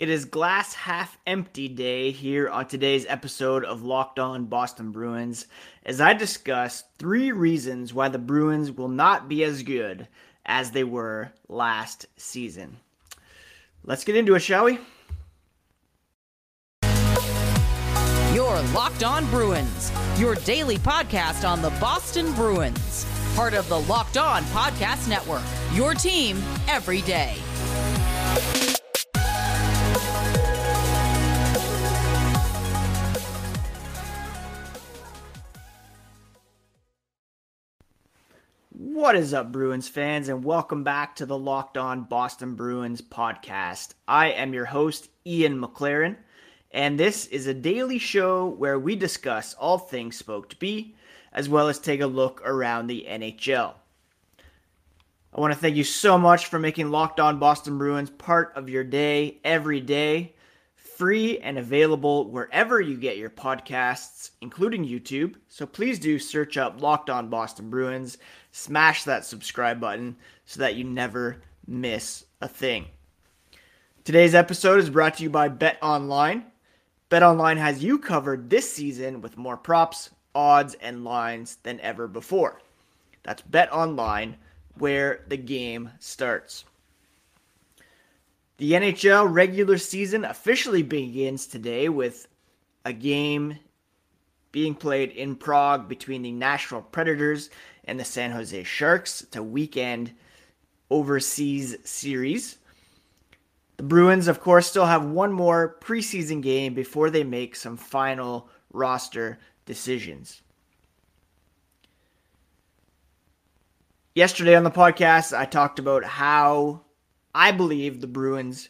[0.00, 5.46] It is glass half empty day here on today's episode of Locked On Boston Bruins
[5.84, 10.08] as I discuss three reasons why the Bruins will not be as good
[10.46, 12.78] as they were last season.
[13.84, 14.78] Let's get into it, shall we?
[18.34, 23.04] Your Locked On Bruins, your daily podcast on the Boston Bruins,
[23.36, 25.42] part of the Locked On Podcast Network,
[25.74, 27.36] your team every day.
[39.00, 43.94] What is up, Bruins fans, and welcome back to the Locked On Boston Bruins podcast.
[44.06, 46.16] I am your host, Ian McLaren,
[46.70, 50.96] and this is a daily show where we discuss all things Spoked B,
[51.32, 53.72] as well as take a look around the NHL.
[55.34, 58.68] I want to thank you so much for making Locked On Boston Bruins part of
[58.68, 60.34] your day every day,
[60.74, 65.36] free and available wherever you get your podcasts, including YouTube.
[65.48, 68.18] So please do search up Locked On Boston Bruins
[68.52, 72.86] smash that subscribe button so that you never miss a thing.
[74.04, 76.44] Today's episode is brought to you by Bet Online.
[77.08, 82.08] Bet Online has you covered this season with more props, odds, and lines than ever
[82.08, 82.60] before.
[83.22, 84.36] That's Bet Online,
[84.78, 86.64] where the game starts.
[88.56, 92.26] The NHL regular season officially begins today with
[92.84, 93.58] a game
[94.52, 97.50] being played in Prague between the Nashville Predators
[97.84, 99.22] and the San Jose Sharks.
[99.22, 100.12] It's a weekend
[100.90, 102.58] overseas series.
[103.76, 108.48] The Bruins, of course, still have one more preseason game before they make some final
[108.72, 110.42] roster decisions.
[114.14, 116.82] Yesterday on the podcast, I talked about how
[117.34, 118.68] I believe the Bruins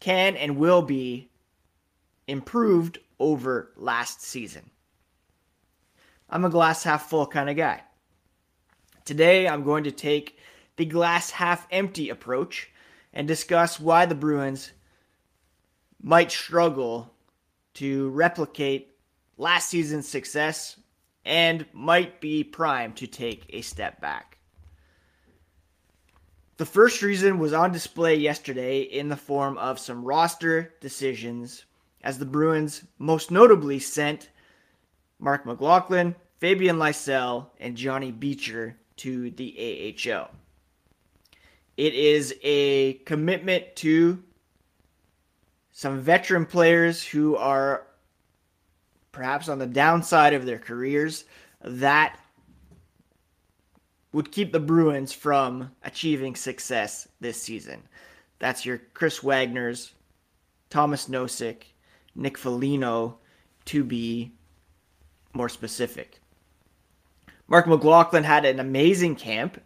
[0.00, 1.28] can and will be
[2.26, 4.68] improved over last season.
[6.28, 7.82] I'm a glass half full kind of guy.
[9.04, 10.38] Today, I'm going to take
[10.76, 12.70] the glass half empty approach
[13.12, 14.72] and discuss why the Bruins
[16.00, 17.12] might struggle
[17.74, 18.94] to replicate
[19.36, 20.76] last season's success
[21.24, 24.38] and might be primed to take a step back.
[26.58, 31.64] The first reason was on display yesterday in the form of some roster decisions,
[32.04, 34.30] as the Bruins most notably sent
[35.18, 40.30] Marc McLaughlin, Fabian Lysell, and Johnny Beecher to the AHL.
[41.76, 44.22] It is a commitment to
[45.72, 47.86] some veteran players who are
[49.10, 51.24] perhaps on the downside of their careers
[51.62, 52.18] that
[54.12, 57.82] would keep the Bruins from achieving success this season.
[58.38, 59.92] That's your Chris Wagner's,
[60.68, 61.62] Tomas Nosek,
[62.14, 63.18] Nick Foligno,
[63.66, 64.32] to be
[65.32, 66.21] more specific.
[67.48, 69.60] Marc McLaughlin had an amazing camp.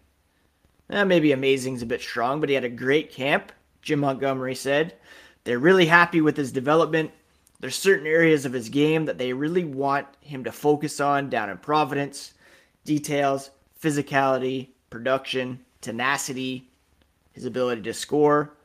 [0.91, 4.54] Eh, maybe amazing is a bit strong, but he had a great camp, Jim Montgomery
[4.54, 4.94] said.
[5.44, 7.10] They're really happy with his development.
[7.60, 11.50] There's certain areas of his game that they really want him to focus on down
[11.50, 12.34] in Providence.
[12.84, 13.50] Details,
[13.81, 16.69] physicality, production, tenacity,
[17.32, 18.56] his ability to score.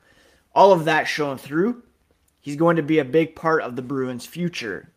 [0.54, 1.84] All of that shown through.
[2.40, 4.92] He's going to be a big part of the Bruins' future,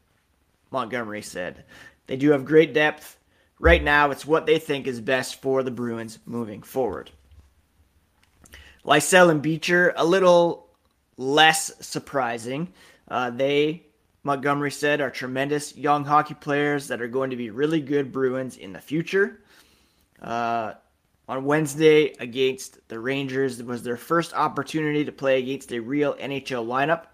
[0.70, 1.64] Montgomery said.
[2.06, 3.18] They do have great depth.
[3.64, 7.10] Right now, it's what they think is best for the Bruins moving forward.
[8.84, 10.68] Lysell and Beecher, a little
[11.16, 12.74] less surprising.
[13.08, 13.86] Uh, they,
[14.22, 18.58] Montgomery said, are tremendous young hockey players that are going to be really good Bruins
[18.58, 19.40] in the future.
[20.20, 20.74] Uh,
[21.26, 26.66] on Wednesday against the Rangers, was their first opportunity to play against a real NHL
[26.66, 27.06] lineup.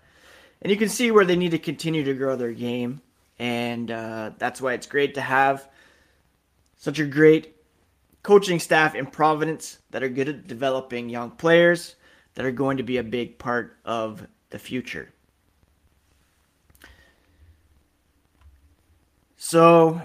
[0.63, 3.03] And you can see where they need to continue to grow their game.
[3.39, 5.69] And uh, that's why it's great to have
[6.81, 7.55] such a great
[8.23, 11.95] coaching staff in Providence that are good at developing young players
[12.35, 15.13] that are going to be a big part of the future.
[19.37, 20.01] So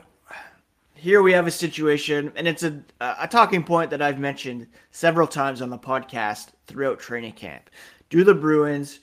[0.95, 5.27] here we have a situation, and it's a, a talking point that I've mentioned several
[5.27, 7.69] times on the podcast throughout training camp.
[8.09, 8.99] Do the Bruins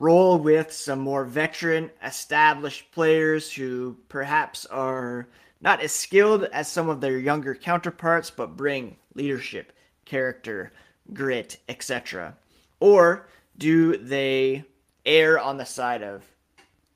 [0.00, 5.28] roll with some more veteran, established players who perhaps are
[5.64, 9.72] not as skilled as some of their younger counterparts, but bring leadership,
[10.04, 10.70] character,
[11.14, 12.36] grit, etc.?
[12.80, 13.26] Or
[13.56, 14.64] do they
[15.06, 16.22] err on the side of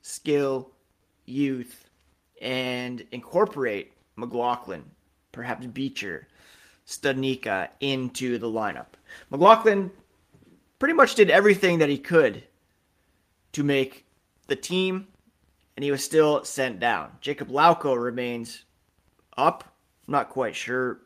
[0.03, 0.69] skill,
[1.25, 1.89] youth,
[2.43, 4.83] and incorporate McLaughlin,
[5.31, 6.27] perhaps Beecher,
[6.85, 8.93] Studnicka into the lineup?
[9.31, 9.89] McLaughlin
[10.77, 12.43] pretty much did everything that he could
[13.53, 14.05] to make
[14.45, 15.07] the team,
[15.79, 17.09] and he was still sent down.
[17.21, 18.65] Jakub Lauko remains
[19.37, 19.63] up.
[20.05, 20.99] I'm not quite sure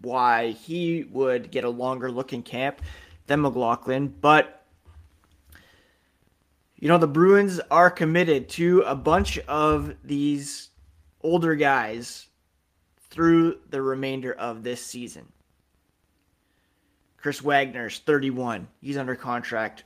[0.00, 2.80] why he would get a longer look in camp
[3.26, 4.64] than McLaughlin, but
[6.76, 10.70] you know the Bruins are committed to a bunch of these
[11.20, 12.28] older guys
[13.10, 15.30] through the remainder of this season.
[17.18, 18.66] Chris Wagner's 31.
[18.80, 19.84] He's under contract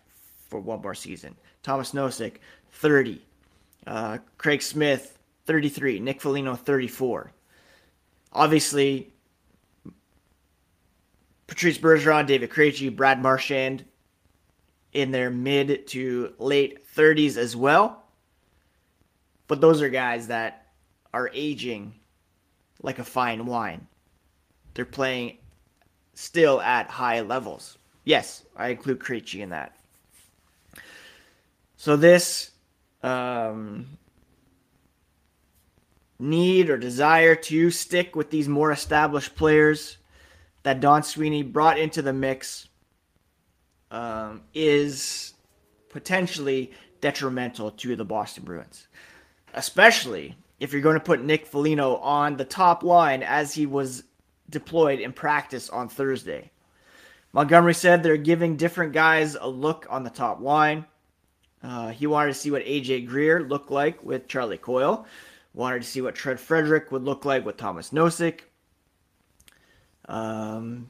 [0.49, 1.35] for one more season.
[1.65, 2.35] Tomas Nosek,
[2.71, 3.27] 30.
[3.87, 6.01] Uh, Craig Smith, 33.
[6.01, 7.33] Nick Foligno, 34.
[8.33, 9.13] Obviously,
[11.47, 13.85] Patrice Bergeron, David Krejci, Brad Marchand
[14.93, 18.05] in their mid to late 30s as well.
[19.49, 20.69] But those are guys that
[21.13, 21.95] are aging
[22.83, 23.87] like a fine wine.
[24.75, 25.39] They're playing
[26.15, 27.79] still at high levels.
[28.05, 29.77] Yes, I include Krejci in that.
[31.77, 32.53] So this
[33.03, 33.87] um,
[36.19, 39.97] need or desire to stick with these more established players
[40.63, 42.69] that Don Sweeney brought into the mix
[43.91, 45.35] um, is
[45.89, 48.87] potentially detrimental to the Boston Bruins,
[49.55, 54.05] especially if you're going to put Nick Foligno on the top line as he was
[54.51, 56.51] deployed in practice on Thursday.
[57.33, 60.85] Montgomery said they're giving different guys a look on the top line.
[61.63, 65.07] Uh, he wanted to see what AJ Greer looked like with Charlie Coyle.
[65.53, 68.41] Wanted to see what Trent Frederic would look like with Tomas Nosek.
[70.09, 70.89] Um,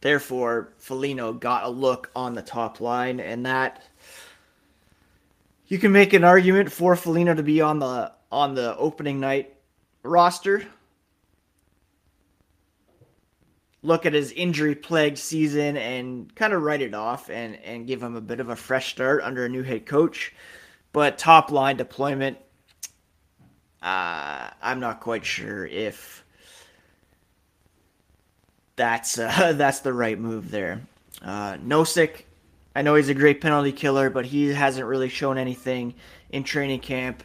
[0.00, 3.82] therefore, Foligno got a look on the top line, and that
[5.68, 9.54] you can make an argument for Foligno to be on the on the opening night
[10.02, 10.66] roster
[13.84, 18.02] look at his injury plagued season and kind of write it off and, and give
[18.02, 20.32] him a bit of a fresh start under a new head coach.
[20.92, 22.38] But top line deployment,
[23.82, 26.24] uh, I'm not quite sure if
[28.74, 30.80] that's uh, that's the right move there.
[31.20, 32.22] Uh, Nosek,
[32.74, 35.94] I know he's a great penalty killer, but he hasn't really shown anything
[36.30, 37.22] in training camp.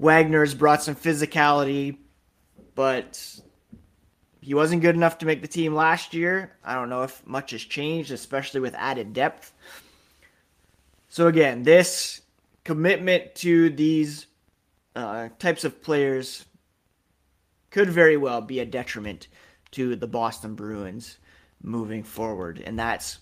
[0.00, 1.96] Wagner's brought some physicality,
[2.74, 3.40] but
[4.44, 6.52] he wasn't good enough to make the team last year.
[6.62, 9.54] I don't know if much has changed, especially with added depth.
[11.08, 12.20] So, again, this
[12.62, 14.26] commitment to these
[14.94, 16.44] uh, types of players
[17.70, 19.28] could very well be a detriment
[19.70, 21.16] to the Boston Bruins
[21.62, 22.62] moving forward.
[22.66, 23.20] And that's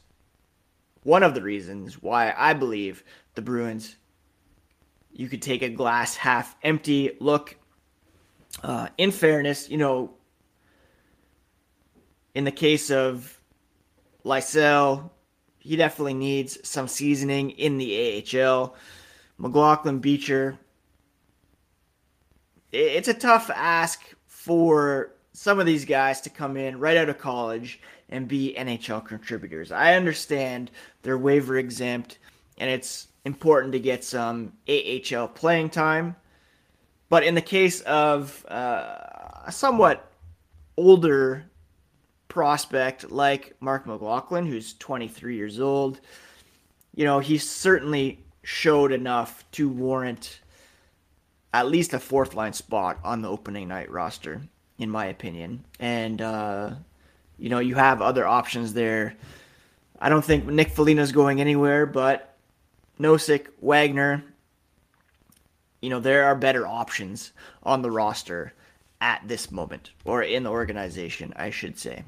[1.05, 3.05] one of the reasons why I believe
[3.37, 3.95] the Bruins,
[5.13, 7.57] you could take a glass half empty look.
[8.61, 10.15] Uh, in fairness, you know,
[12.34, 13.40] in the case of
[14.25, 15.11] Lysell,
[15.58, 18.75] he definitely needs some seasoning in the AHL.
[19.38, 20.58] McLaughlin Beecher,
[22.73, 27.19] it's a tough ask for some of these guys to come in right out of
[27.19, 29.73] college and be NHL contributors.
[29.73, 30.70] I understand
[31.02, 32.19] they're waiver exempt
[32.58, 36.17] and it's important to get some AHL playing time.
[37.08, 38.99] But in the case of uh,
[39.46, 40.11] a somewhat
[40.76, 41.44] older
[42.32, 46.00] prospect like Marc McLaughlin, who's 23 years old,
[46.94, 50.41] you know, he certainly showed enough to warrant
[51.53, 54.41] at least a fourth line spot on the opening night roster,
[54.79, 55.62] in my opinion.
[55.79, 56.70] And, uh,
[57.39, 59.15] you know, you have other options there.
[60.01, 62.34] I don't think Nick Foligno's going anywhere, but
[62.98, 64.24] Nosek, Wagner,
[65.82, 68.55] you know, there are better options on the roster
[69.03, 72.05] at this moment, or in the organization, I should say.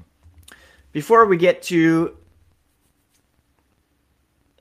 [0.95, 2.17] Before we get to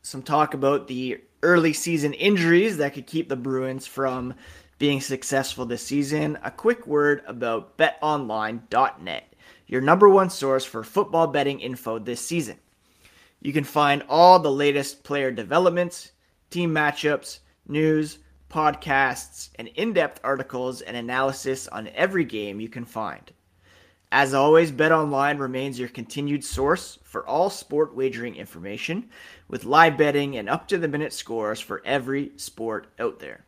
[0.02, 4.34] some talk about the early season injuries that could keep the Bruins from
[4.80, 9.36] being successful this season, a quick word about betonline.net,
[9.68, 12.58] your number one source for football betting info this season.
[13.40, 16.14] You can find all the latest player developments,
[16.50, 18.18] team matchups, news,
[18.50, 23.32] podcasts, and in depth articles and analysis on every game you can find.
[24.16, 29.10] As always, BetOnline remains your continued source for all sport wagering information,
[29.48, 33.44] with live betting and up to the minute scores for every sport out there.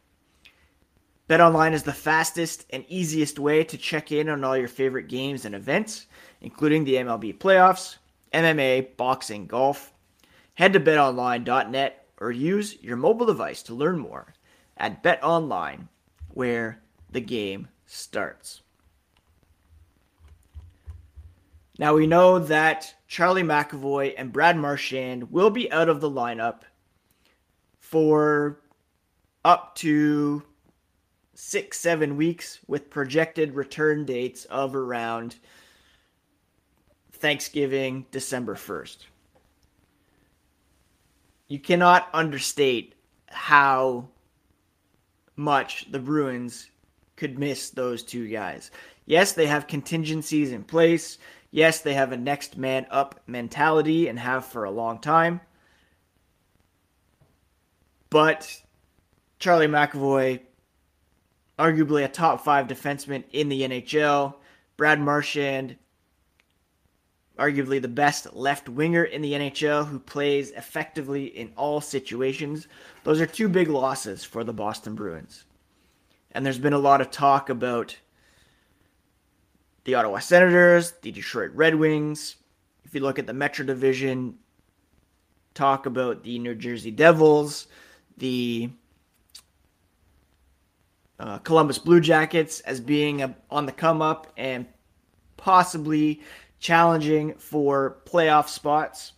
[1.29, 5.45] BetOnline is the fastest and easiest way to check in on all your favorite games
[5.45, 6.07] and events,
[6.41, 7.97] including the MLB playoffs,
[8.33, 9.93] MMA, boxing, golf.
[10.55, 14.33] Head to betonline.net or use your mobile device to learn more
[14.77, 15.89] at BetOnline,
[16.29, 16.81] where
[17.11, 18.63] the game starts.
[21.77, 26.61] Now we know that Charlie McAvoy and Brad Marchand will be out of the lineup
[27.79, 28.61] for
[29.43, 30.41] up to
[31.33, 35.35] six, seven weeks with projected return dates of around
[37.11, 38.97] Thanksgiving, December 1st.
[41.47, 42.95] You cannot understate
[43.27, 44.07] how
[45.35, 46.69] much the Bruins
[47.17, 48.71] could miss those two guys.
[49.05, 51.17] Yes, they have contingencies in place.
[51.55, 55.39] Yes, they have a next man up mentality and have for a long time.
[58.09, 58.61] But
[59.39, 60.41] Charlie McAvoy,
[61.57, 64.35] arguably a top five defenseman in the NHL.
[64.75, 65.77] Brad Marchand,
[67.39, 72.67] arguably the best left winger in the NHL who plays effectively in all situations.
[73.05, 75.45] Those are two big losses for the Boston Bruins.
[76.33, 77.95] And there's been a lot of talk about
[79.85, 82.35] the Ottawa Senators, the Detroit Red Wings.
[82.83, 84.35] If you look at the Metro Division,
[85.53, 87.67] talk about the New Jersey Devils,
[88.17, 88.69] the
[91.19, 94.65] uh, Columbus Blue Jackets as being a, on the come up and
[95.37, 96.21] possibly
[96.59, 99.13] challenging for playoff spots.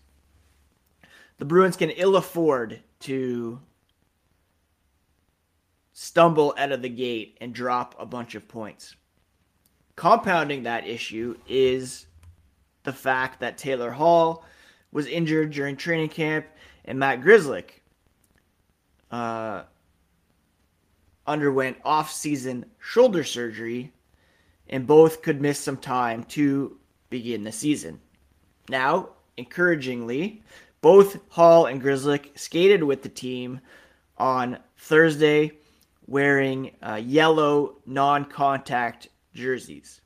[1.38, 3.60] The Bruins can ill afford to
[5.94, 8.96] stumble out of the gate and drop a bunch of points.
[9.98, 12.06] Compounding that issue is
[12.84, 14.46] the fact that Taylor Hall
[14.92, 16.46] was injured during training camp
[16.86, 17.82] and Matt Grzelcyk
[19.10, 19.64] uh,
[21.26, 23.92] underwent off-season shoulder surgery
[24.70, 26.78] and both could miss some time to
[27.10, 28.00] begin the season.
[28.70, 30.44] Now, encouragingly,
[30.80, 33.62] both Hall and Grzelcyk skated with the team
[34.20, 35.54] on Thursday
[36.06, 40.02] wearing uh, yellow non-contact jerseys.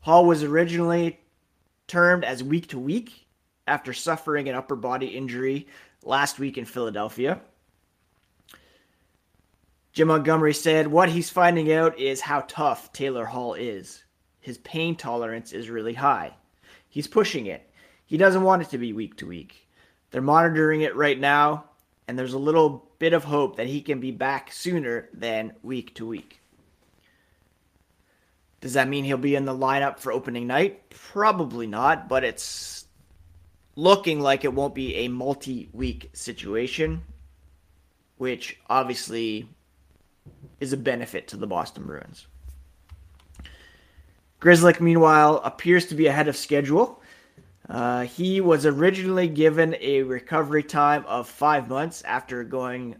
[0.00, 1.20] Hall was originally
[1.88, 3.26] termed as week to week
[3.66, 5.66] after suffering an upper body injury
[6.02, 7.40] last week in Philadelphia.
[9.92, 14.04] Jim Montgomery said what he's finding out is how tough Taylor Hall is.
[14.40, 16.34] His pain tolerance is really high.
[16.88, 17.68] He's pushing it.
[18.06, 19.68] He doesn't want it to be week to week.
[20.10, 21.64] They're monitoring it right now,
[22.06, 25.94] and there's a little bit of hope that he can be back sooner than week
[25.94, 26.40] to week.
[28.64, 30.88] Does that mean he'll be in the lineup for opening night?
[30.88, 32.86] Probably not, but it's
[33.76, 37.02] looking like it won't be a multi week situation,
[38.16, 39.50] which obviously
[40.60, 42.26] is a benefit to the Boston Bruins.
[44.40, 47.02] Grzelcyk, meanwhile, appears to be ahead of schedule.
[47.68, 52.96] Uh, he was originally given a recovery time of five months after going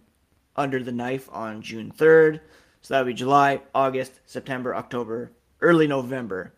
[0.56, 2.40] under the knife on June 3rd.
[2.82, 5.32] So that would be July, August, September, October,
[5.64, 6.52] early November.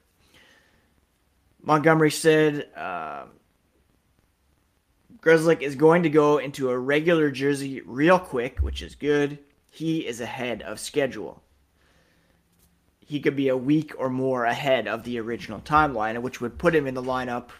[1.63, 3.27] Montgomery said uh,
[5.21, 9.39] Grzelcyk is going to go into a regular jersey real quick, which is good.
[9.71, 11.43] He is ahead of schedule.
[12.99, 16.75] He could be a week or more ahead of the original timeline, which would put
[16.75, 17.51] him in the lineup,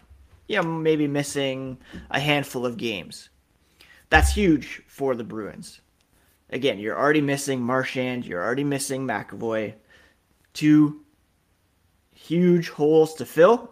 [0.49, 1.77] you know, maybe missing
[2.11, 3.29] a handful of games.
[4.09, 5.79] That's huge for the Bruins.
[6.49, 9.75] Again, you're already missing Marchand, you're already missing McAvoy.
[10.53, 11.05] Two
[12.27, 13.71] huge holes to fill.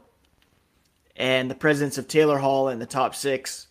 [1.16, 3.68] And the presence of Taylor Hall in the top six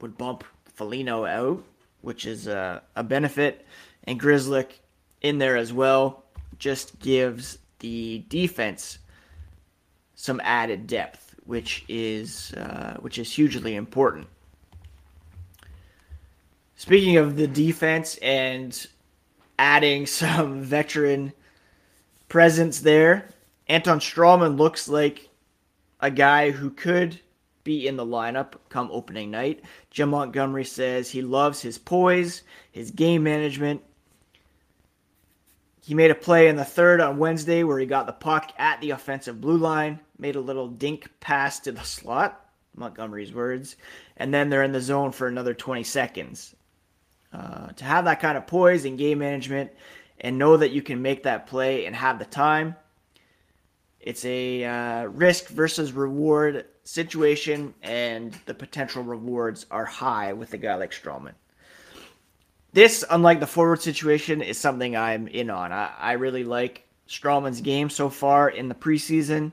[0.00, 1.64] would bump Foligno out,
[2.02, 3.66] which is a, a benefit.
[4.04, 4.78] And Grzelcyk
[5.22, 6.24] in there as well
[6.58, 8.98] just gives the defense
[10.14, 14.28] some added depth, which is uh, which is hugely important.
[16.76, 18.86] Speaking of the defense and
[19.58, 21.32] adding some veteran
[22.32, 23.28] presence there.
[23.68, 25.28] Anton Stralman looks like
[26.00, 27.20] a guy who could
[27.62, 29.62] be in the lineup come opening night.
[29.90, 33.82] Jim Montgomery says he loves his poise, his game management.
[35.84, 38.80] He made a play in the third on Wednesday where he got the puck at
[38.80, 43.76] the offensive blue line, made a little dink pass to the slot, Montgomery's words,
[44.16, 46.56] and then they're in the zone for another 20 seconds.
[47.30, 49.70] Uh, to have that kind of poise and game management
[50.20, 52.76] and know that you can make that play and have the time.
[54.00, 60.58] It's a uh, risk versus reward situation, and the potential rewards are high with a
[60.58, 61.34] guy like Stralman.
[62.72, 65.72] This, unlike the forward situation, is something I'm in on.
[65.72, 69.52] I, I really like Stralman's game so far in the preseason,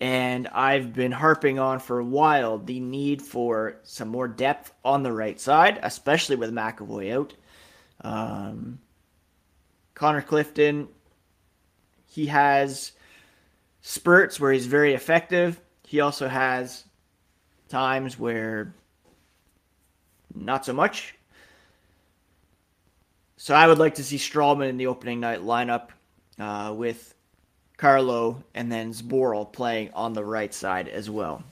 [0.00, 5.02] and I've been harping on for a while the need for some more depth on
[5.02, 7.34] the right side, especially with McAvoy out.
[8.00, 8.78] Um,
[9.98, 10.86] Connor Clifton,
[12.06, 12.92] he has
[13.82, 15.60] spurts where he's very effective.
[15.84, 16.84] He also has
[17.68, 18.72] times where
[20.32, 21.16] not so much.
[23.38, 25.88] So I would like to see Stralman in the opening night lineup
[26.38, 27.14] uh, with
[27.76, 31.42] Carlo and then Zboril playing on the right side as well.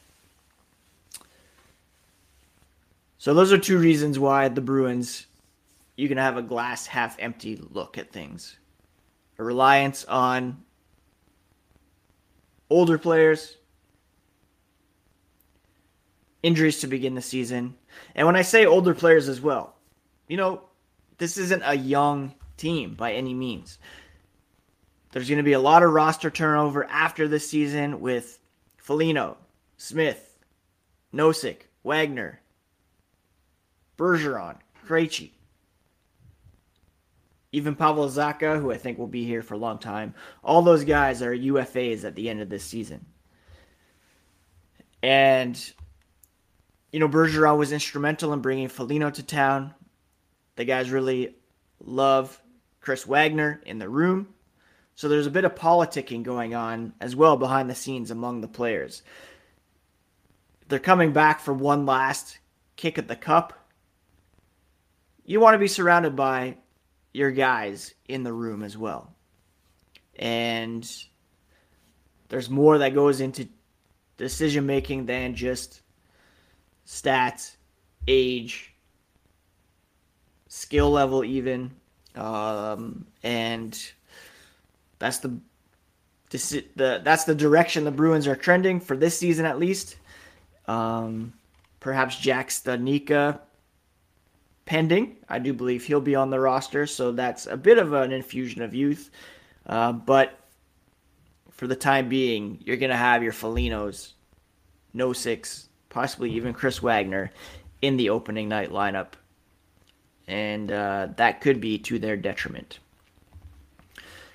[3.18, 5.26] So those are two reasons why the Bruins
[5.96, 8.56] you can have a glass half empty look at things.
[9.38, 10.62] A reliance on
[12.70, 13.56] older players,
[16.42, 17.74] injuries to begin the season.
[18.14, 19.74] And when I say older players as well,
[20.28, 20.62] you know,
[21.18, 23.78] this isn't a young team by any means.
[25.12, 28.38] There's going to be a lot of roster turnover after this season with
[28.76, 29.38] Foligno,
[29.78, 30.36] Smith,
[31.14, 32.40] Nosek, Wagner,
[33.96, 35.30] Bergeron, Krejci,
[37.56, 40.12] even Pavel Zacha, who I think will be here for a long time.
[40.44, 43.06] All those guys are UFAs at the end of this season.
[45.02, 45.58] And,
[46.92, 49.72] you know, Bergeron was instrumental in bringing Foligno to town.
[50.56, 51.34] The guys really
[51.80, 52.38] love
[52.82, 54.34] Chris Wagner in the room.
[54.94, 58.48] So there's a bit of politicking going on as well behind the scenes among the
[58.48, 59.02] players.
[60.68, 62.38] They're coming back for one last
[62.76, 63.54] kick at the cup.
[65.24, 66.58] You want to be surrounded by
[67.16, 69.10] your guys in the room as well.
[70.18, 70.86] And
[72.28, 73.48] there's more that goes into
[74.18, 75.80] decision making than just
[76.86, 77.56] stats,
[78.06, 78.74] age,
[80.48, 81.70] skill level, even.
[82.14, 83.92] Um, and
[84.98, 85.40] that's the,
[86.30, 89.96] the that's the direction the Bruins are trending for this season at least.
[90.66, 91.32] Um,
[91.80, 93.40] perhaps Jack Studnicka
[94.66, 95.16] pending.
[95.28, 98.60] I do believe he'll be on the roster, so that's a bit of an infusion
[98.62, 99.10] of youth.
[99.64, 100.38] Uh, but
[101.52, 104.12] for the time being, you're going to have your Folignos,
[104.94, 107.32] Noseks, possibly even Chris Wagner
[107.80, 109.12] in the opening night lineup.
[110.28, 112.80] And uh, that could be to their detriment.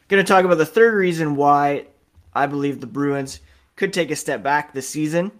[0.07, 1.85] Going to talk about the third reason why
[2.33, 3.41] I believe the Bruins
[3.75, 5.31] could take a step back this season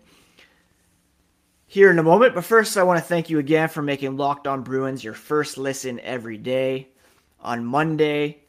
[1.72, 2.36] here in a moment.
[2.36, 5.58] But first, I want to thank you again for making Locked On Bruins your first
[5.58, 6.90] listen every day.
[7.40, 8.40] On Monday,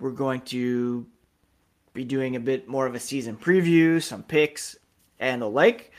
[0.00, 1.06] we're going to
[1.94, 4.74] be doing a bit more of a season preview, some picks,
[5.20, 5.92] and the like.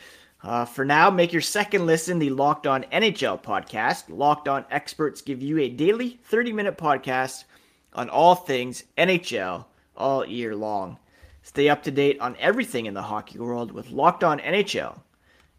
[0.44, 4.04] Uh, for now, make your second listen the Locked On NHL podcast.
[4.10, 7.46] Locked On experts give you a daily 30 minute podcast
[7.94, 9.64] on all things NHL
[9.96, 11.00] all year long.
[11.42, 15.00] Stay up to date on everything in the hockey world with Locked On NHL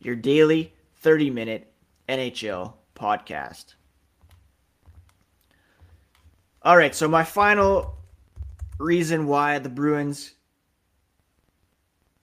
[0.05, 1.73] your daily 30 minute
[2.09, 3.75] NHL podcast.
[6.63, 7.95] All right, so my final
[8.79, 10.33] reason why the Bruins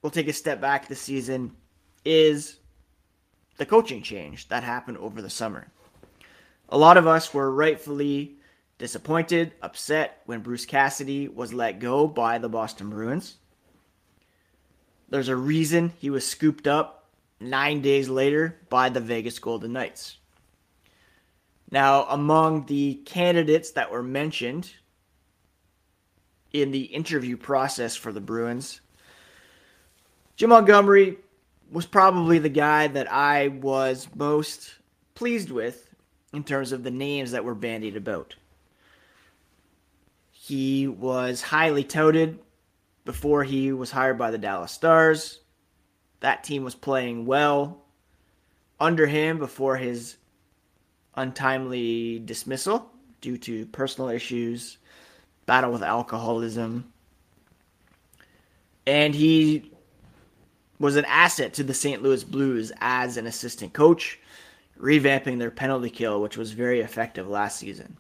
[0.02, 1.56] will take a step back this season
[2.04, 2.58] is
[3.58, 5.68] the coaching change that happened over the summer.
[6.70, 8.38] A lot of us were rightfully
[8.80, 13.38] disappointed, upset when Bruce Cassidy was let go by the Boston Bruins.
[15.10, 17.01] There's a reason he was scooped up
[17.42, 20.18] nine days later by the Vegas Golden Knights.
[21.72, 24.72] Now, among the candidates that were mentioned
[26.54, 28.82] in the interview process for the Bruins,
[30.36, 31.18] Jim Montgomery
[31.72, 34.76] was probably the guy that I was most
[35.16, 35.94] pleased with
[36.34, 38.36] in terms of the names that were bandied about.
[40.32, 42.40] He was highly touted
[43.06, 45.40] before he was hired by the Dallas Stars
[46.22, 47.82] that team was playing well
[48.80, 50.18] under him before his
[51.16, 54.78] untimely dismissal due to personal issues,
[55.46, 56.92] battle with alcoholism.
[58.88, 59.72] And he
[60.80, 62.02] was an asset to the St.
[62.02, 64.20] Louis Blues as an assistant coach,
[64.80, 67.98] revamping their penalty kill, which was very effective last season.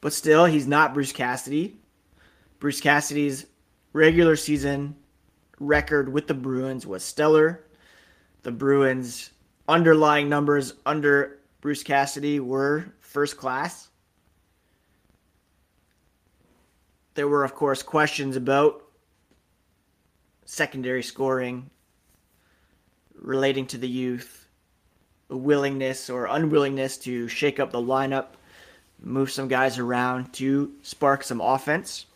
[0.00, 1.76] But still, he's not Bruce Cassidy.
[2.58, 3.44] Bruce Cassidy's
[3.92, 4.96] regular season
[5.60, 7.64] record with the Bruins was stellar.
[8.42, 9.30] The Bruins'
[9.68, 13.88] underlying numbers under Bruce Cassidy were first class.
[17.14, 18.82] There were, of course, questions about
[20.46, 21.70] secondary scoring
[23.14, 24.48] relating to the youth,
[25.28, 28.28] willingness or unwillingness to shake up the lineup,
[29.00, 32.06] move some guys around to spark some offense.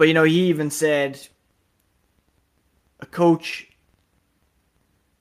[0.00, 1.20] But you know, he even said
[3.00, 3.68] a coach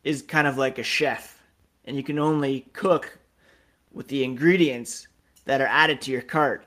[0.05, 1.37] is kind of like a chef,
[1.83, 3.19] and you can only cook
[3.91, 5.09] with the ingredients
[5.43, 6.65] that are added to your cart.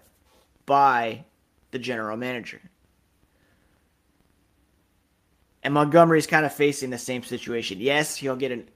[0.66, 1.24] by
[1.70, 2.60] the general manager.
[5.62, 7.80] And Montgomery's kind of facing the same situation.
[7.80, 8.68] Yes, he'll get an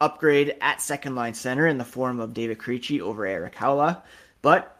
[0.00, 4.02] upgrade at second line center in the form of David Krejci over Erik Haula,
[4.42, 4.76] but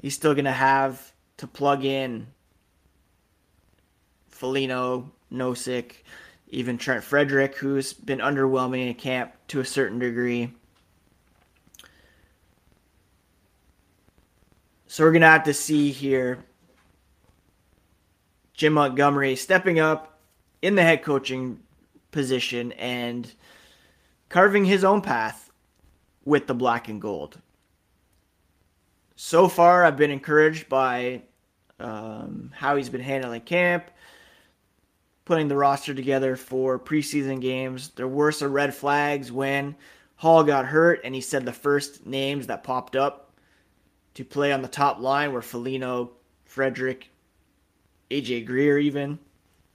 [0.00, 2.28] he's still going to have to plug in
[4.42, 5.92] Foligno, Nosek,
[6.48, 10.52] even Trent Frederic, who's been underwhelming in camp to a certain degree.
[14.88, 16.44] So we're going to have to see here
[18.52, 20.18] Jim Montgomery stepping up
[20.60, 21.60] in the head coaching
[22.10, 23.32] position and
[24.28, 25.52] carving his own path
[26.24, 27.38] with the black and gold.
[29.14, 31.22] So far, I've been encouraged by
[31.78, 33.88] um, how he's been handling camp,
[35.24, 37.90] putting the roster together for preseason games.
[37.90, 39.76] There were some red flags when
[40.16, 43.32] Hall got hurt, and he said the first names that popped up
[44.14, 46.12] to play on the top line were Foligno,
[46.44, 47.10] Frederic,
[48.10, 49.18] AJ Greer, even.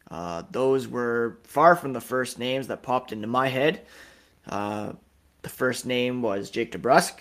[0.10, 3.82] Uh, those were far from the first names that popped into my head.
[4.48, 4.94] Uh,
[5.42, 7.16] the first name was Jake DeBrusk.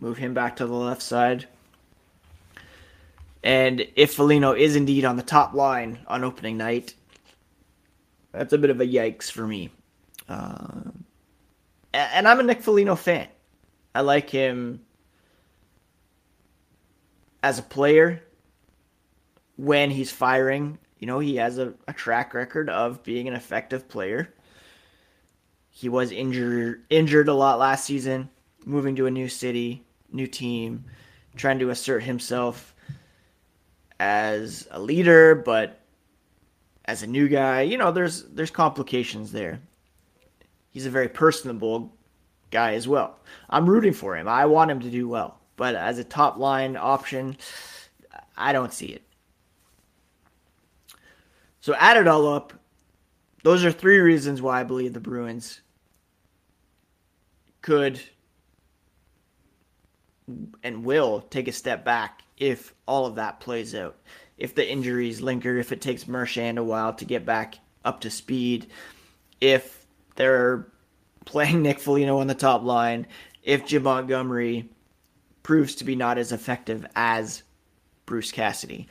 [0.00, 1.46] Move him back to the left side.
[3.42, 6.94] And if Foligno is indeed on the top line on opening night,
[8.32, 9.70] that's a bit of a yikes for me.
[10.28, 10.90] Uh,
[11.94, 13.28] and I'm a Nick Foligno fan.
[13.94, 14.80] I like him
[17.42, 18.22] as a player
[19.56, 20.78] when he's firing.
[20.98, 24.32] You know, he has a, a track record of being an effective player.
[25.70, 28.28] He was injured injured a lot last season,
[28.64, 30.84] moving to a new city, new team,
[31.36, 32.74] trying to assert himself
[34.00, 35.80] as a leader, but
[36.88, 39.60] as a new guy, you know, there's there's complications there.
[40.70, 41.92] He's a very personable
[42.50, 43.18] guy as well.
[43.50, 44.26] I'm rooting for him.
[44.26, 47.36] I want him to do well, but as a top line option,
[48.38, 49.02] I don't see it.
[51.60, 52.54] So add it all up,
[53.42, 55.60] those are three reasons why I believe the Bruins
[57.60, 58.00] could
[60.62, 63.96] and will take a step back if all of that plays out.
[64.38, 68.10] If the injuries linger, if it takes Marchand a while to get back up to
[68.10, 68.68] speed,
[69.40, 69.84] if
[70.16, 70.68] they're
[71.24, 73.06] playing Nick Foligno on the top line,
[73.42, 74.68] if Jim Montgomery
[75.42, 77.42] proves to be not as effective as
[78.06, 78.88] Bruce Cassidy.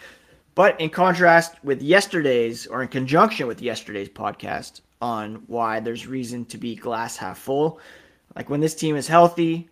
[0.56, 6.46] But in contrast with yesterday's, or in conjunction with yesterday's podcast on why there's reason
[6.46, 7.80] to be glass half full,
[8.36, 9.70] like when this team is healthy,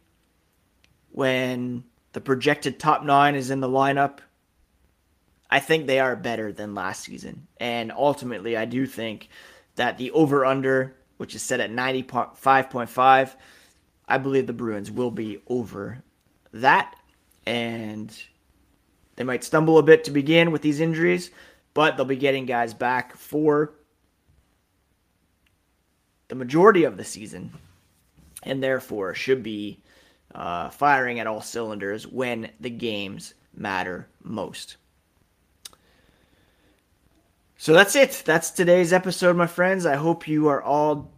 [1.11, 1.83] when
[2.13, 4.19] the projected top nine is in the lineup,
[5.49, 7.47] I think they are better than last season.
[7.59, 9.29] And ultimately, I do think
[9.75, 13.35] that the over under, which is set at 95.5,
[14.07, 16.03] I believe the Bruins will be over
[16.53, 16.95] that.
[17.45, 18.15] And
[19.15, 21.31] they might stumble a bit to begin with these injuries,
[21.73, 23.73] but they'll be getting guys back for
[26.27, 27.53] the majority of the season.
[28.43, 29.79] And therefore, should be
[30.33, 34.77] uh, firing at all cylinders when the games matter most.
[37.57, 38.23] So that's it.
[38.25, 39.85] That's today's episode, my friends.
[39.85, 41.09] I hope you are all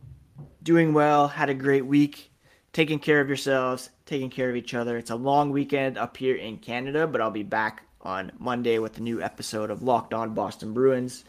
[0.62, 2.32] doing well, had a great week,
[2.74, 4.98] taking care of yourselves, taking care of each other.
[4.98, 9.00] It's a long weekend up here in Canada, but I'll be back on Monday with
[9.00, 11.26] a new episode of Locked On Boston Bruins.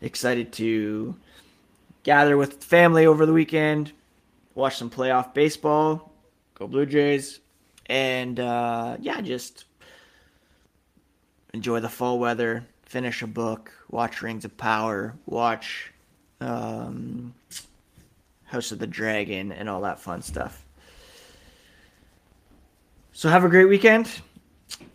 [0.00, 1.14] Excited to
[2.02, 3.92] gather with family over the weekend,
[4.54, 6.12] watch some playoff baseball,
[6.54, 7.40] Go Blue Jays.
[7.86, 9.66] And uh, yeah, just
[11.52, 15.92] enjoy the fall weather, finish a book, watch Rings of Power, watch
[16.40, 17.34] um,
[18.44, 20.64] House of the Dragon, and all that fun stuff.
[23.12, 24.10] So have a great weekend.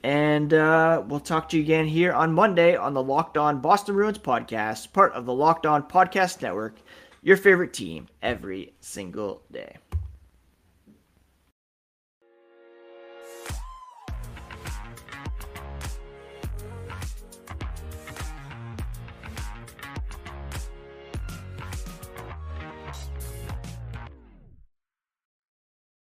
[0.03, 3.95] And uh, we'll talk to you again here on Monday on the Locked On Boston
[3.95, 6.77] Bruins podcast, part of the Locked On Podcast Network,
[7.21, 9.77] your favorite team every single day.